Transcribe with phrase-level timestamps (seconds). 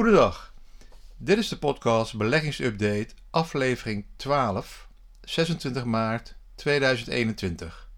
[0.00, 0.54] Goedendag.
[1.16, 4.88] Dit is de podcast Beleggingsupdate, aflevering 12,
[5.20, 7.90] 26 maart 2021.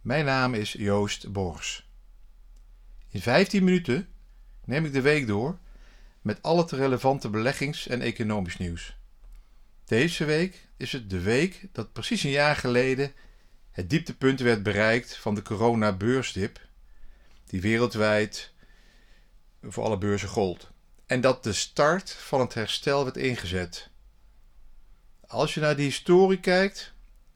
[0.00, 1.88] Mijn naam is Joost Bors.
[3.08, 4.08] In 15 minuten
[4.64, 5.58] neem ik de week door
[6.20, 8.96] met al het relevante beleggings- en economisch nieuws.
[9.84, 13.12] Deze week is het de week dat precies een jaar geleden
[13.70, 16.60] het dieptepunt werd bereikt van de corona-beursdip,
[17.46, 18.52] die wereldwijd
[19.62, 20.71] voor alle beurzen gold.
[21.12, 23.88] En dat de start van het herstel werd ingezet.
[25.26, 26.92] Als je naar die historie kijkt,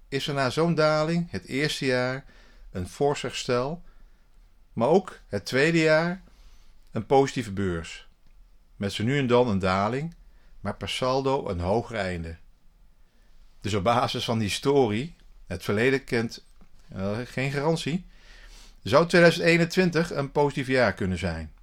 [0.08, 2.24] is er na zo'n daling het eerste jaar
[2.70, 3.82] een fors herstel,
[4.72, 6.22] maar ook het tweede jaar
[6.90, 8.08] een positieve beurs.
[8.76, 10.14] Met zo nu en dan een daling,
[10.60, 12.36] maar per saldo een hoger einde.
[13.60, 16.44] Dus op basis van die historie, het verleden kent
[16.96, 18.06] uh, geen garantie,
[18.82, 21.54] zou 2021 een positief jaar kunnen zijn.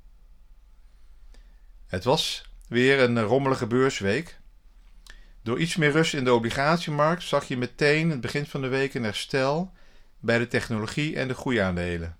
[1.93, 4.39] Het was weer een rommelige beursweek.
[5.41, 8.93] Door iets meer rust in de obligatiemarkt zag je meteen het begin van de week
[8.93, 9.71] een herstel
[10.19, 12.17] bij de technologie en de groeiaandelen.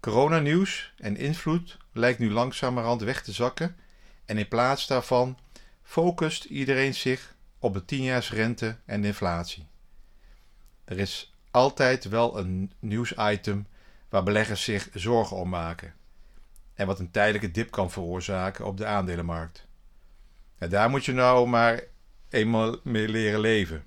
[0.00, 3.76] Coronanieuws en invloed lijkt nu langzamerhand weg te zakken
[4.24, 5.38] en in plaats daarvan
[5.82, 9.66] focust iedereen zich op de tienjaarsrente en de inflatie.
[10.84, 13.66] Er is altijd wel een nieuwsitem
[14.08, 15.98] waar beleggers zich zorgen om maken
[16.80, 19.66] en wat een tijdelijke dip kan veroorzaken op de aandelenmarkt.
[20.58, 21.82] Daar moet je nou maar
[22.28, 23.84] eenmaal mee leren leven.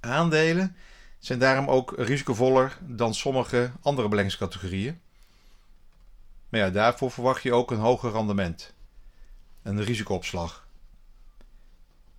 [0.00, 0.76] Aandelen
[1.18, 5.00] zijn daarom ook risicovoller dan sommige andere beleggingscategorieën.
[6.48, 8.74] Maar ja, daarvoor verwacht je ook een hoger rendement.
[9.62, 10.66] Een risicoopslag.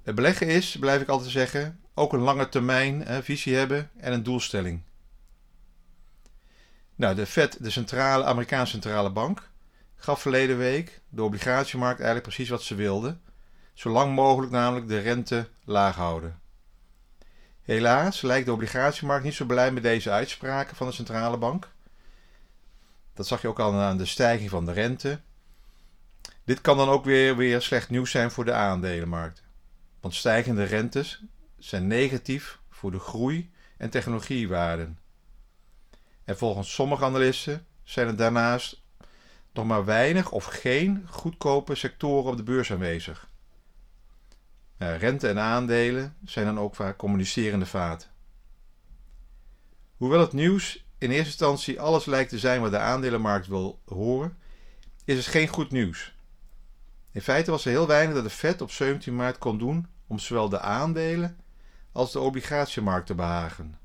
[0.04, 4.24] Het beleggen is, blijf ik altijd zeggen, ook een lange termijn visie hebben en een
[4.24, 4.82] doelstelling.
[7.02, 9.50] Nou, de Fed, de Amerikaanse centrale bank,
[9.96, 13.18] gaf verleden week de obligatiemarkt eigenlijk precies wat ze wilde.
[13.74, 16.40] Zo lang mogelijk namelijk de rente laag houden.
[17.62, 21.70] Helaas lijkt de obligatiemarkt niet zo blij met deze uitspraken van de centrale bank.
[23.14, 25.20] Dat zag je ook al aan de stijging van de rente.
[26.44, 29.44] Dit kan dan ook weer, weer slecht nieuws zijn voor de aandelenmarkt.
[30.00, 31.24] Want stijgende rentes
[31.58, 35.01] zijn negatief voor de groei en technologiewaarden.
[36.26, 38.82] En volgens sommige analisten zijn er daarnaast
[39.54, 43.30] nog maar weinig of geen goedkope sectoren op de beurs aanwezig.
[44.78, 48.10] rente en aandelen zijn dan ook vaak communicerende vaten.
[49.98, 54.38] Hoewel het nieuws in eerste instantie alles lijkt te zijn wat de aandelenmarkt wil horen,
[55.06, 56.14] is het geen goed nieuws.
[57.12, 60.20] In feite was er heel weinig dat de Fed op 17 maart kon doen om
[60.20, 61.38] zowel de aandelen
[61.92, 63.80] als de obligatiemarkt te behagen.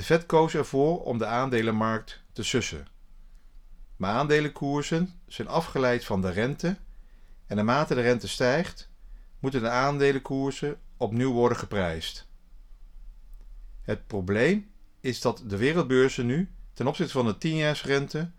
[0.00, 2.86] De Fed koos ervoor om de aandelenmarkt te sussen.
[3.96, 6.76] Maar aandelenkoersen zijn afgeleid van de rente
[7.46, 8.90] en naarmate de rente stijgt,
[9.38, 12.28] moeten de aandelenkoersen opnieuw worden geprijsd.
[13.82, 18.30] Het probleem is dat de wereldbeurzen nu ten opzichte van de 10-jaarsrente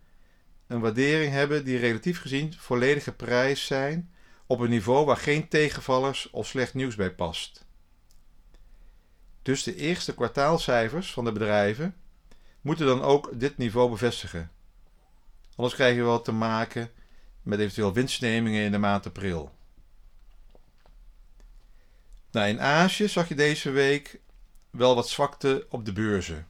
[0.67, 4.13] een waardering hebben die relatief gezien volledig geprijsd zijn
[4.45, 7.65] op een niveau waar geen tegenvallers of slecht nieuws bij past.
[9.41, 11.95] Dus de eerste kwartaalcijfers van de bedrijven
[12.61, 14.51] moeten dan ook dit niveau bevestigen.
[15.55, 16.91] Anders krijg je wel te maken
[17.41, 19.51] met eventueel winstnemingen in de maand april.
[22.31, 24.19] Nou, in Azië zag je deze week
[24.69, 26.47] wel wat zwakte op de beurzen.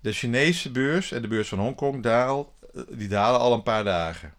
[0.00, 2.54] De Chinese beurs en de beurs van Hongkong daal,
[2.88, 4.34] die dalen al een paar dagen.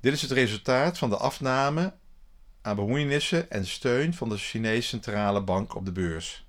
[0.00, 1.94] Dit is het resultaat van de afname
[2.64, 6.46] aan bemoeienissen en steun van de Chinese centrale bank op de beurs.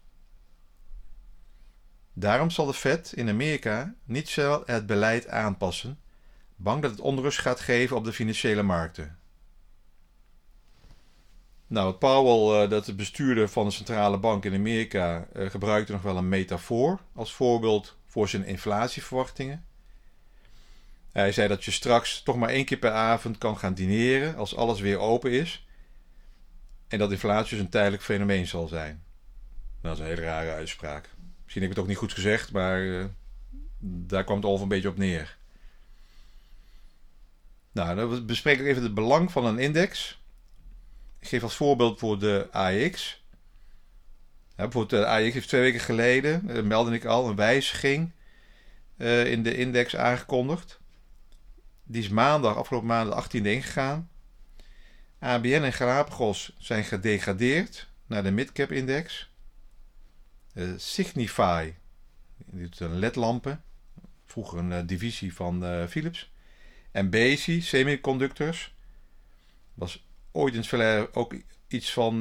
[2.14, 6.00] Daarom zal de Fed in Amerika niet snel het beleid aanpassen,
[6.56, 9.18] bang dat het onrust gaat geven op de financiële markten.
[11.68, 16.02] Nou, Powell, uh, dat de bestuurder van de centrale bank in Amerika, uh, gebruikte nog
[16.02, 19.66] wel een metafoor als voorbeeld voor zijn inflatieverwachtingen.
[21.12, 24.56] Hij zei dat je straks toch maar één keer per avond kan gaan dineren als
[24.56, 25.65] alles weer open is.
[26.96, 29.04] En dat inflatie dus een tijdelijk fenomeen zal zijn.
[29.82, 31.10] Dat is een hele rare uitspraak.
[31.44, 33.06] Misschien heb ik het ook niet goed gezegd, maar uh,
[33.80, 35.38] daar kwam het al een beetje op neer.
[37.72, 40.22] Nou, dan bespreek ik even het belang van een index.
[41.20, 43.24] Ik geef als voorbeeld voor de AX.
[44.56, 48.12] Bijvoorbeeld de AX heeft twee weken geleden, uh, meldde ik al, een wijziging
[49.26, 50.80] in de index aangekondigd.
[51.84, 54.10] Die is maandag, afgelopen maandag 18e ingegaan.
[55.20, 59.30] ABN en Galapagos zijn gedegradeerd naar de midcap index.
[60.54, 61.74] Uh, Signify,
[62.46, 63.64] die een ledlampen,
[64.26, 66.32] vroeger een uh, divisie van uh, Philips.
[66.92, 68.76] en Besi Semiconductors.
[69.74, 70.68] Was ooit in het
[71.16, 71.36] ook
[71.68, 72.20] iets van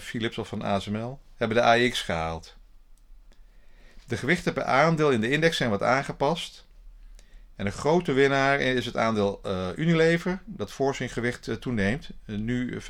[0.00, 1.20] Philips of van ASML.
[1.36, 2.56] Hebben de AX gehaald.
[4.06, 6.66] De gewichten per aandeel in de index zijn wat aangepast.
[7.58, 12.84] En een grote winnaar is het aandeel uh, Unilever, dat voor uh, toeneemt, nu 15%.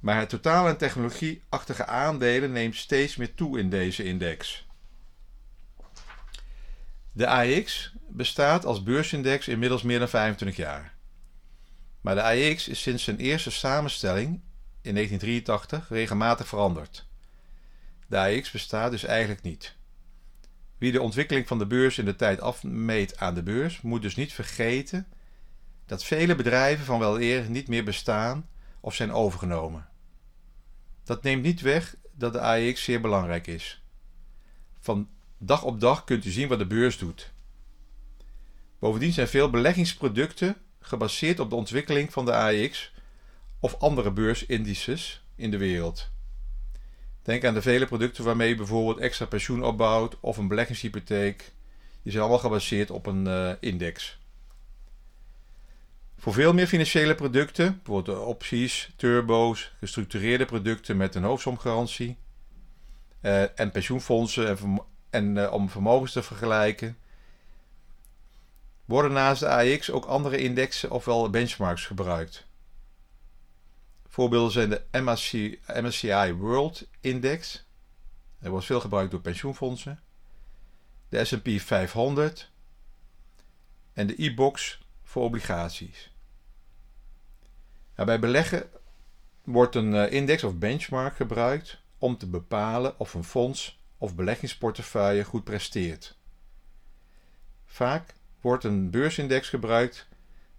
[0.00, 4.66] Maar het totaal en technologieachtige aandelen neemt steeds meer toe in deze index.
[7.12, 10.94] De AX bestaat als beursindex inmiddels meer dan 25 jaar.
[12.00, 14.40] Maar de AX is sinds zijn eerste samenstelling
[14.82, 17.06] in 1983 regelmatig veranderd.
[18.06, 19.74] De AX bestaat dus eigenlijk niet.
[20.84, 24.16] Wie de ontwikkeling van de beurs in de tijd afmeet aan de beurs, moet dus
[24.16, 25.06] niet vergeten
[25.86, 28.48] dat vele bedrijven van wel eer niet meer bestaan
[28.80, 29.88] of zijn overgenomen.
[31.04, 33.82] Dat neemt niet weg dat de AEX zeer belangrijk is.
[34.80, 35.08] Van
[35.38, 37.32] dag op dag kunt u zien wat de beurs doet.
[38.78, 42.92] Bovendien zijn veel beleggingsproducten gebaseerd op de ontwikkeling van de AEX
[43.60, 46.12] of andere beursindices in de wereld.
[47.24, 51.52] Denk aan de vele producten waarmee je bijvoorbeeld extra pensioen opbouwt of een beleggingshypotheek.
[52.02, 54.18] Die zijn allemaal gebaseerd op een uh, index.
[56.18, 62.16] Voor veel meer financiële producten, bijvoorbeeld opties, turbo's, gestructureerde producten met een hoofdsomgarantie
[63.22, 66.96] uh, en pensioenfondsen en, en uh, om vermogens te vergelijken,
[68.84, 72.46] worden naast de AX ook andere indexen ofwel benchmarks gebruikt.
[74.14, 74.84] Voorbeelden zijn de
[75.80, 77.64] MSCI, World Index.
[78.38, 80.00] Dat wordt veel gebruikt door pensioenfondsen.
[81.08, 82.50] De S&P 500
[83.92, 86.12] en de e-box voor obligaties.
[87.94, 88.70] bij beleggen
[89.44, 95.24] wordt een eh, index of benchmark gebruikt om te bepalen of een fonds of beleggingsportefeuille
[95.24, 96.16] goed presteert.
[97.66, 100.08] Vaak wordt een beursindex gebruikt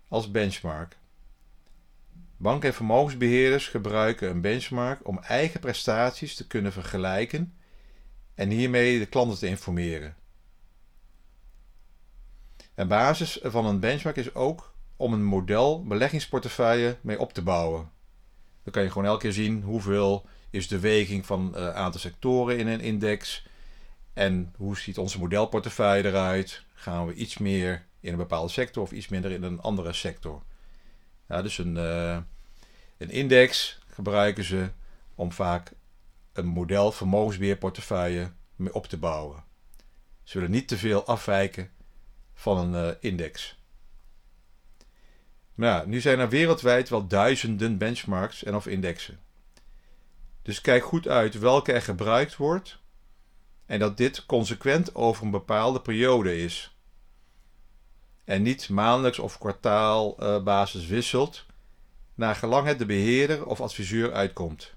[0.08, 0.98] als benchmark.
[2.38, 7.54] Banken en vermogensbeheerders gebruiken een benchmark om eigen prestaties te kunnen vergelijken
[8.34, 10.16] en hiermee de klanten te informeren.
[12.74, 17.92] En basis van een benchmark is ook om een model beleggingsportefeuille mee op te bouwen.
[18.64, 22.00] Dan kan je gewoon elke keer zien hoeveel is de weging van een uh, aantal
[22.00, 23.48] sectoren in een index
[24.14, 26.64] en hoe ziet onze modelportefeuille eruit.
[26.74, 30.42] Gaan we iets meer in een bepaalde sector of iets minder in een andere sector.
[31.28, 32.18] Dus een, uh,
[32.98, 34.70] een index gebruiken ze
[35.16, 35.72] om vaak
[36.34, 39.44] een model vermogensbeheerportefeuille mee op te bouwen.
[40.24, 41.70] Ze willen niet te veel afwijken
[42.34, 43.60] van een uh, index.
[45.56, 49.20] Ja, nu zijn er wereldwijd wel duizenden benchmarks en of indexen.
[50.42, 52.80] Dus kijk goed uit welke er gebruikt wordt
[53.66, 56.75] en dat dit consequent over een bepaalde periode is
[58.26, 61.46] en niet maandelijks of kwartaalbasis uh, wisselt,
[62.16, 64.74] naar gelang het de beheerder of adviseur uitkomt.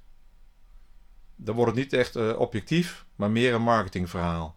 [1.36, 4.56] Dan wordt het niet echt uh, objectief, maar meer een marketingverhaal.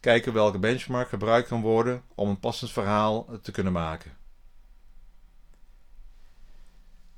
[0.00, 4.16] Kijken welke benchmark gebruikt kan worden om een passend verhaal te kunnen maken.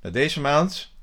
[0.01, 0.93] Deze maand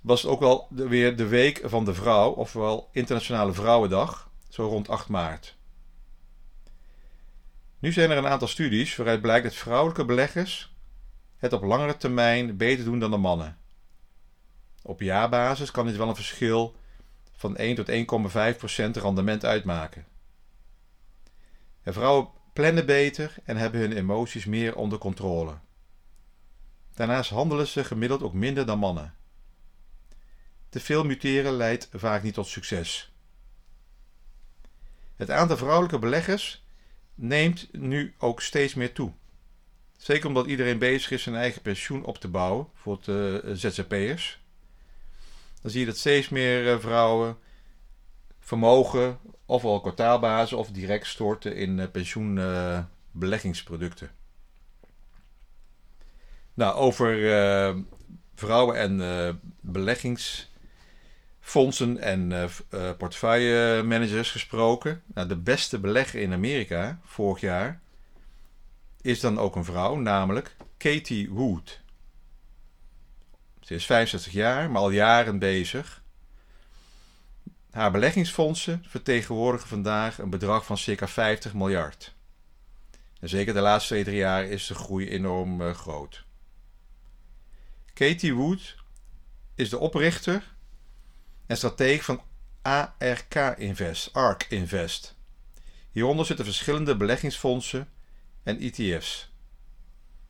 [0.00, 4.88] was het ook wel weer de week van de vrouw, ofwel Internationale Vrouwendag, zo rond
[4.88, 5.56] 8 maart.
[7.82, 10.74] Nu zijn er een aantal studies waaruit blijkt dat vrouwelijke beleggers
[11.36, 13.58] het op langere termijn beter doen dan de mannen.
[14.82, 16.76] Op jaarbasis kan dit wel een verschil
[17.32, 20.06] van 1 tot 1,5% rendement uitmaken.
[21.82, 25.54] En vrouwen plannen beter en hebben hun emoties meer onder controle.
[26.94, 29.14] Daarnaast handelen ze gemiddeld ook minder dan mannen.
[30.68, 33.12] Te veel muteren leidt vaak niet tot succes.
[35.16, 36.61] Het aantal vrouwelijke beleggers
[37.14, 39.12] neemt nu ook steeds meer toe.
[39.96, 44.40] Zeker omdat iedereen bezig is zijn eigen pensioen op te bouwen, voor de uh, ZZP'ers.
[45.62, 47.36] Dan zie je dat steeds meer uh, vrouwen
[48.40, 54.10] vermogen, ofwel kwartaalbasis of direct storten in uh, pensioenbeleggingsproducten.
[56.54, 57.16] nou, over
[58.34, 60.51] vrouwen en beleggings
[61.42, 62.44] fondsen en uh,
[62.98, 65.02] portefeuille gesproken.
[65.14, 67.80] Nou, de beste belegger in Amerika vorig jaar
[69.00, 71.80] is dan ook een vrouw, namelijk Katie Wood.
[73.60, 76.02] Ze is 65 jaar, maar al jaren bezig.
[77.70, 82.14] Haar beleggingsfondsen vertegenwoordigen vandaag een bedrag van circa 50 miljard.
[83.20, 86.24] En zeker de laatste twee, drie jaar is de groei enorm uh, groot.
[87.94, 88.76] Katie Wood
[89.54, 90.54] is de oprichter
[91.52, 92.22] en stratege van
[92.62, 95.14] ARK Invest, ARK Invest.
[95.90, 97.88] Hieronder zitten verschillende beleggingsfondsen
[98.42, 99.32] en ETF's.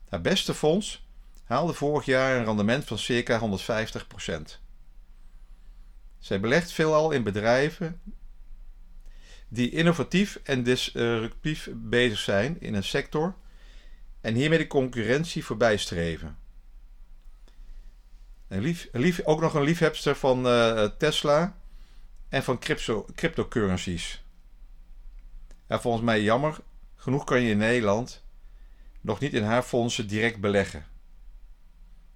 [0.09, 1.07] Het beste fonds
[1.43, 3.59] haalde vorig jaar een rendement van circa
[4.29, 4.33] 150%.
[6.19, 8.01] Zij belegt veelal in bedrijven
[9.47, 13.35] die innovatief en disruptief bezig zijn in een sector
[14.21, 16.37] en hiermee de concurrentie voorbij streven.
[18.61, 21.55] Lief, lief, ook nog een liefhebster van uh, Tesla
[22.29, 24.25] en van crypto, cryptocurrencies.
[25.67, 26.57] Ja, volgens mij jammer,
[26.95, 28.23] genoeg kan je in Nederland
[29.01, 30.85] nog niet in haar fondsen direct beleggen.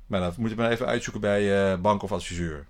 [0.06, 2.68] Maar dat moet je maar even uitzoeken bij uh, bank of adviseur.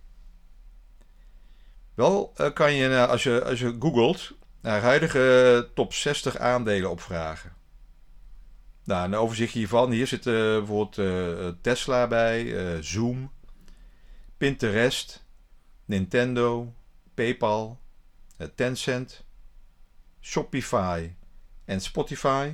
[1.94, 7.54] Wel uh, kan je, als je, als je googelt, naar huidige top 60 aandelen opvragen.
[8.84, 9.92] Nou, een overzicht hiervan.
[9.92, 13.32] Hier zitten bijvoorbeeld Tesla bij, Zoom,
[14.38, 15.26] Pinterest,
[15.86, 16.74] Nintendo,
[17.14, 17.80] PayPal,
[18.38, 19.26] uh, Tencent,
[20.22, 21.12] Shopify
[21.66, 22.54] en Spotify.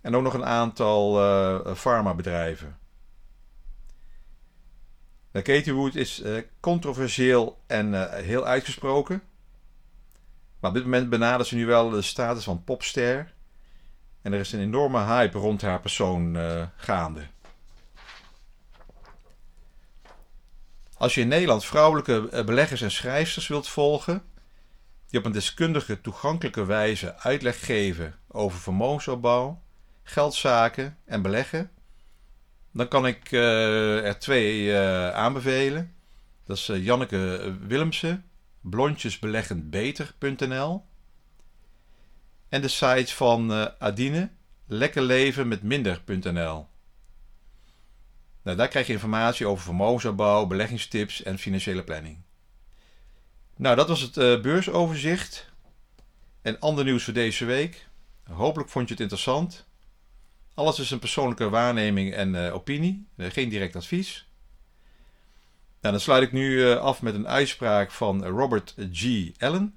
[0.00, 1.14] En ook nog een aantal
[1.74, 2.78] farmabedrijven.
[5.32, 6.22] Nou, Katie Wood is
[6.60, 9.22] controversieel en heel uitgesproken.
[10.60, 13.34] Maar op dit moment benadert ze nu wel de status van popster.
[14.22, 17.26] En er is een enorme hype rond haar persoon uh, gaande.
[20.98, 24.22] Als je in Nederland vrouwelijke eh, beleggers en schrijfsters wilt volgen,
[25.08, 29.62] die op een deskundige, toegankelijke wijze uitleg geven over vermogensopbouw,
[30.02, 31.70] geldzaken en beleggen,
[32.72, 35.94] dan kan ik uh, er twee uh, aanbevelen.
[36.44, 38.24] Dat is Janneke Willemsen
[38.60, 40.84] blondjesbeleggendbeter.nl
[42.48, 44.30] en de site van uh, Adine
[44.66, 46.66] lekkerleven met minder.nl.
[48.46, 52.18] Nou, daar krijg je informatie over vermogensopbouw, beleggingstips en financiële planning.
[53.56, 55.52] Nou, dat was het uh, beursoverzicht
[56.42, 57.88] en ander nieuws voor deze week.
[58.22, 59.66] Hopelijk vond je het interessant.
[60.54, 64.28] Alles is een persoonlijke waarneming en uh, opinie, geen direct advies.
[65.80, 69.30] Nou, dan sluit ik nu af met een uitspraak van Robert G.
[69.38, 69.74] Allen.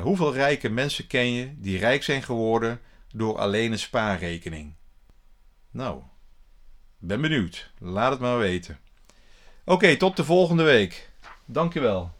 [0.00, 4.74] Hoeveel rijke mensen ken je die rijk zijn geworden door alleen een spaarrekening?
[5.70, 6.02] Nou,
[7.06, 7.70] ben benieuwd.
[7.78, 8.78] Laat het maar weten.
[9.64, 11.10] Oké, tot de volgende week.
[11.44, 12.15] Dankjewel.